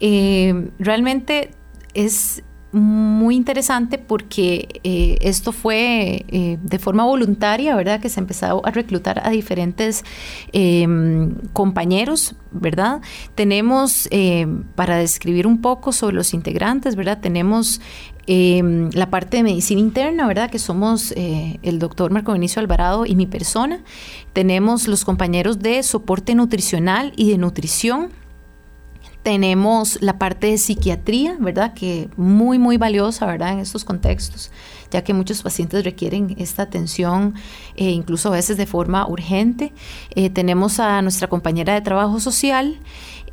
[0.00, 1.50] Eh, realmente
[1.94, 2.42] es
[2.74, 6.24] muy interesante porque eh, esto fue
[6.60, 8.00] de forma voluntaria, ¿verdad?
[8.00, 10.04] Que se empezó a reclutar a diferentes
[10.52, 13.00] em, compañeros, ¿verdad?
[13.34, 14.08] Tenemos,
[14.74, 17.20] para describir un poco sobre los integrantes, ¿verdad?
[17.20, 17.80] Tenemos
[18.26, 20.50] Em, la parte de medicina interna, ¿verdad?
[20.50, 23.80] Que somos eh, el doctor Marco Benicio Alvarado y mi persona.
[24.32, 28.10] Tenemos los compañeros de soporte nutricional y de nutrición.
[29.24, 31.72] Tenemos la parte de psiquiatría, ¿verdad?
[31.72, 33.54] Que muy, muy valiosa, ¿verdad?
[33.54, 34.52] En estos contextos,
[34.90, 37.34] ya que muchos pacientes requieren esta atención,
[37.74, 39.72] eh, incluso a veces de forma urgente.
[40.14, 42.78] Eh, tenemos a nuestra compañera de trabajo social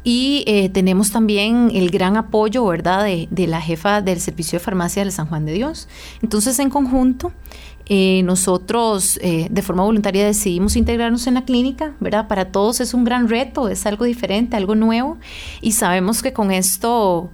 [0.03, 4.63] y eh, tenemos también el gran apoyo, ¿verdad?, de, de, la jefa del Servicio de
[4.63, 5.89] Farmacia del San Juan de Dios.
[6.21, 7.33] Entonces, en conjunto,
[7.93, 12.29] eh, nosotros eh, de forma voluntaria decidimos integrarnos en la clínica, ¿verdad?
[12.29, 15.17] Para todos es un gran reto, es algo diferente, algo nuevo
[15.59, 17.31] y sabemos que con esto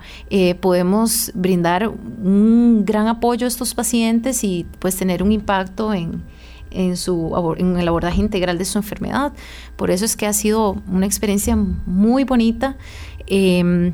[0.60, 6.24] podemos brindar un gran apoyo a estos pacientes y pues tener un impacto en,
[6.72, 9.34] en, su, en el abordaje integral de su enfermedad.
[9.76, 12.78] Por eso es que ha sido una experiencia muy bonita.
[13.28, 13.94] Em,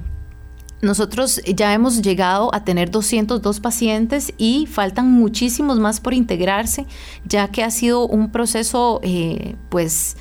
[0.84, 6.86] nosotros ya hemos llegado a tener 202 pacientes y faltan muchísimos más por integrarse,
[7.26, 10.18] ya que ha sido un proceso, eh, pues,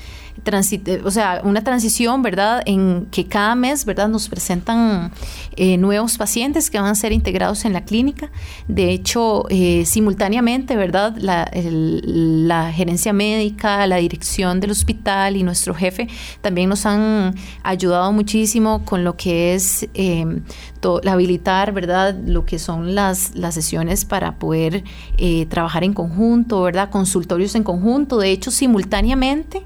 [1.05, 2.63] o sea, una transición, ¿verdad?
[2.67, 4.09] En que cada mes, ¿verdad?
[4.09, 5.13] Nos presentan
[5.57, 8.31] eh, nuevos pacientes que van a ser integrados en la clínica.
[8.69, 11.15] De hecho, eh, simultáneamente, ¿verdad?
[11.17, 16.09] La, la, gerencia médica, la dirección del hospital y nuestro jefe
[16.41, 20.25] también nos han ayudado muchísimo con lo que es eh,
[21.07, 22.17] habilitar, ¿verdad?
[22.27, 24.85] Lo que son las, las sesiones para poder
[25.17, 26.91] eh, trabajar en conjunto, ¿verdad?
[26.91, 28.19] Consultorios en conjunto.
[28.19, 29.63] De hecho, simultáneamente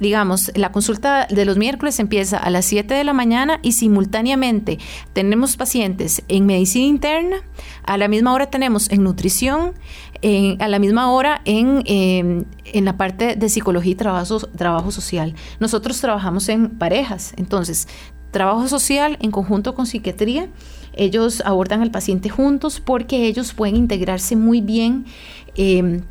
[0.00, 4.78] digamos, la consulta de los miércoles empieza a las 7 de la mañana y simultáneamente
[5.12, 7.36] tenemos pacientes en medicina interna,
[7.84, 9.74] a la misma hora tenemos en nutrición,
[10.58, 15.34] a la misma hora en, em, en, la parte de psicología y trabajo, trabajo social.
[15.60, 17.86] Nosotros trabajamos en parejas, entonces,
[18.30, 20.48] trabajo social en conjunto con psiquiatría.
[20.94, 25.06] Ellos abordan al paciente juntos porque ellos pueden integrarse muy bien.
[25.54, 26.02] Eh,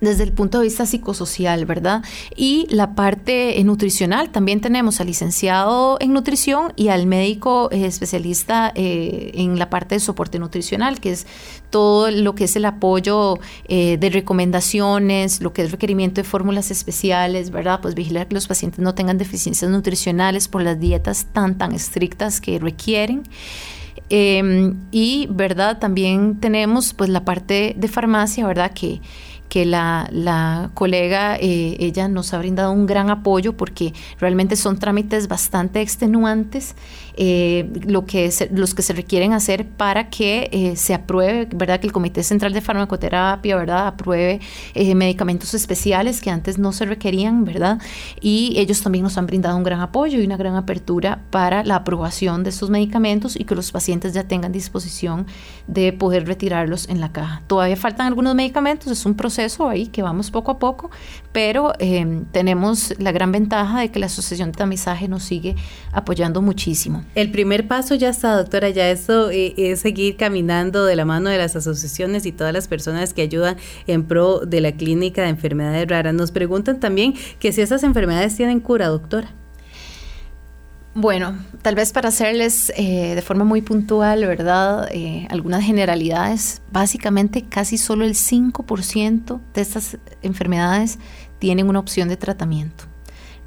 [0.00, 2.02] desde el punto de vista psicosocial, ¿verdad?
[2.34, 7.86] Y la parte eh, nutricional, también tenemos al licenciado en nutrición y al médico eh,
[7.86, 11.26] especialista eh, en la parte de soporte nutricional, que es
[11.70, 13.38] todo lo que es el apoyo
[13.68, 17.80] de recomendaciones, lo que es requerimiento de fórmulas especiales, ¿verdad?
[17.80, 22.40] Pues vigilar que los pacientes no tengan deficiencias nutricionales por las dietas tan, tan estrictas
[22.40, 23.22] que requieren.
[24.08, 25.78] Em, y, ¿verdad?
[25.78, 28.72] También tenemos pues la parte de farmacia, ¿verdad?
[28.72, 29.00] Que
[29.50, 34.78] que la, la colega, eh, ella nos ha brindado un gran apoyo porque realmente son
[34.78, 36.76] trámites bastante extenuantes
[37.16, 41.80] eh, lo que los que se requieren hacer para que eh, se apruebe, ¿verdad?
[41.80, 43.86] Que el Comité Central de Farmacoterapia, ¿verdad?
[43.86, 44.40] Apruebe
[44.94, 47.80] medicamentos especiales que antes no se requerían, ¿verdad?
[48.20, 51.76] Y ellos también nos han brindado un gran apoyo y una gran apertura para la
[51.76, 55.26] aprobación de estos medicamentos y que los pacientes ya tengan disposición
[55.66, 57.42] de poder retirarlos en la caja.
[57.46, 60.90] Todavía faltan algunos medicamentos, es un proceso ahí que vamos poco a poco,
[61.32, 65.56] pero eh, tenemos la gran ventaja de que la Asociación de Tamizaje nos sigue
[65.92, 66.99] apoyando muchísimo.
[67.14, 71.30] El primer paso ya está, doctora, ya eso eh, es seguir caminando de la mano
[71.30, 75.28] de las asociaciones y todas las personas que ayudan en pro de la clínica de
[75.28, 76.14] enfermedades raras.
[76.14, 79.34] Nos preguntan también que si esas enfermedades tienen cura, doctora.
[80.94, 84.88] Bueno, tal vez para hacerles eh, de forma muy puntual, ¿verdad?
[84.90, 86.62] Eh, algunas generalidades.
[86.72, 90.98] Básicamente casi solo el 5% de estas enfermedades
[91.38, 92.89] tienen una opción de tratamiento.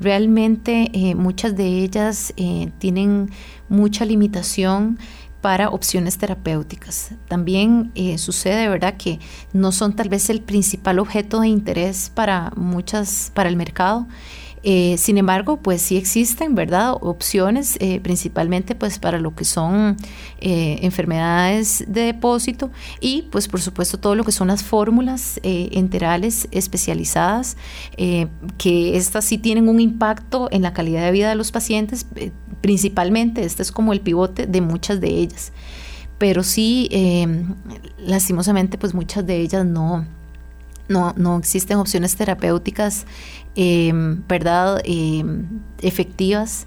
[0.03, 2.33] Realmente eh, muchas de ellas
[2.77, 3.31] tienen
[3.69, 4.99] mucha limitación
[5.39, 7.11] para opciones terapéuticas.
[7.29, 9.19] También sucede, ¿verdad?, que
[9.53, 14.07] no son tal vez el principal objeto de interés para muchas, para el mercado.
[14.65, 16.93] Eh, sin embargo, pues sí existen, ¿verdad?
[17.01, 19.97] Opciones, eh, principalmente pues para lo que son
[20.39, 26.47] eh, enfermedades de depósito y pues por supuesto todo lo que son las fórmulas enterales
[26.51, 27.57] especializadas,
[28.57, 32.05] que estas sí tienen un impacto en la calidad de vida de los pacientes,
[32.61, 35.51] principalmente, este es como el pivote de muchas de ellas.
[36.17, 36.89] Pero sí,
[37.97, 40.05] lastimosamente, pues muchas de ellas no,
[40.87, 43.05] no, no existen opciones terapéuticas
[43.55, 44.81] Em, ¿verdad?
[44.83, 45.45] Em,
[45.81, 46.65] efectivas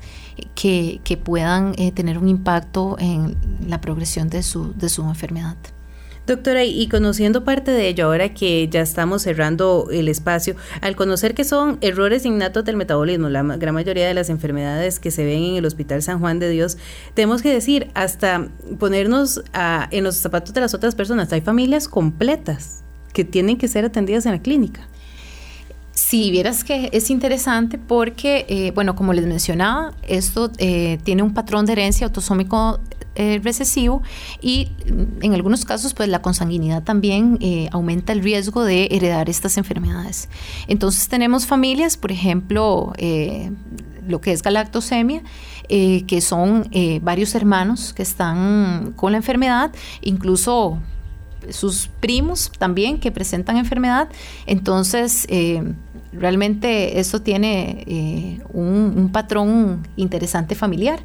[0.54, 5.56] que, puedan eh, tener un impacto en la progresión de su, de su enfermedad.
[6.26, 11.34] Doctora, y conociendo parte de ello, ahora que ya estamos cerrando el espacio, al conocer
[11.34, 15.42] que son errores innatos del metabolismo, la gran mayoría de las enfermedades que se ven
[15.42, 16.78] en el Hospital San Juan de Dios,
[17.14, 18.48] tenemos que decir, hasta
[18.80, 19.40] ponernos
[19.92, 22.82] en los zapatos de las otras personas, hay familias completas
[23.12, 24.88] que tienen que ser atendidas en la clínica.
[26.08, 31.34] Sí, vieras que es interesante porque, eh, bueno, como les mencionaba, esto eh, tiene un
[31.34, 32.78] patrón de herencia autosómico
[33.16, 34.04] eh, recesivo
[34.40, 34.68] y
[35.20, 37.40] en algunos casos, pues la consanguinidad también
[37.72, 40.28] aumenta el riesgo de heredar estas enfermedades.
[40.68, 42.92] Entonces tenemos familias, por ejemplo,
[44.06, 45.24] lo que es galactosemia,
[45.68, 46.70] que son
[47.02, 50.78] varios hermanos que están con la enfermedad, incluso
[51.50, 54.08] sus primos también que presentan enfermedad.
[54.46, 55.26] Entonces,
[56.12, 61.00] realmente eso tiene eh, un, patrón interesante familiar.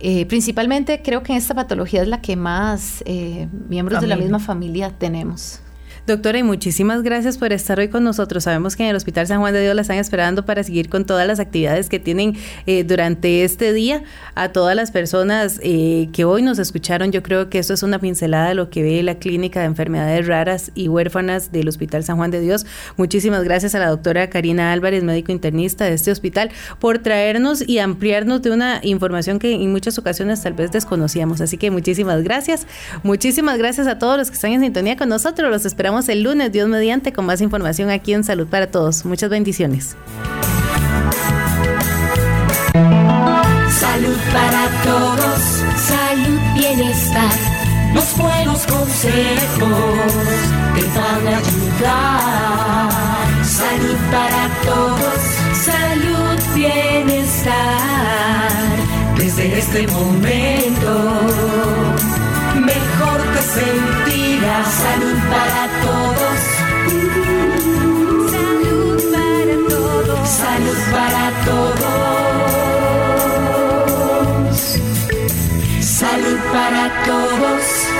[0.00, 4.38] Eh, principalmente creo que esta patología es la que más eh, miembros de la misma
[4.38, 5.60] familia tenemos.
[6.06, 8.44] Doctora, y muchísimas gracias por estar hoy con nosotros.
[8.44, 11.06] Sabemos que en el Hospital San Juan de Dios la están esperando para seguir con
[11.06, 12.36] todas las actividades que tienen
[12.66, 14.02] eh, durante este día.
[14.34, 17.98] A todas las personas eh, que hoy nos escucharon, yo creo que esto es una
[18.00, 22.18] pincelada de lo que ve la Clínica de Enfermedades Raras y Huérfanas del Hospital San
[22.18, 22.66] Juan de Dios.
[22.98, 26.50] Muchísimas gracias a la doctora Karina Álvarez, médico internista de este hospital,
[26.80, 31.40] por traernos y ampliarnos de una información que en muchas ocasiones tal vez desconocíamos.
[31.40, 32.66] Así que muchísimas gracias.
[33.02, 35.50] Muchísimas gracias a todos los que están en sintonía con nosotros.
[35.50, 39.04] Los esperamos el lunes, Dios mediante, con más información aquí en Salud para Todos.
[39.04, 39.96] Muchas bendiciones.
[43.70, 45.40] Salud para todos,
[45.76, 47.30] salud, bienestar.
[47.94, 50.12] Los buenos consejos
[50.74, 52.90] te van a ayudar.
[53.44, 55.20] Salud para todos,
[55.64, 57.54] salud, bienestar.
[59.16, 60.92] Desde este momento,
[62.56, 64.23] mejor te sentir
[64.64, 66.40] salud para todos.
[68.30, 70.28] Salud para todos.
[70.28, 71.94] Salud para todos.
[75.80, 77.93] Salud para todos.